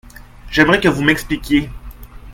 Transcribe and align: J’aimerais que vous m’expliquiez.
J’aimerais 0.49 0.79
que 0.79 0.87
vous 0.87 1.03
m’expliquiez. 1.03 1.69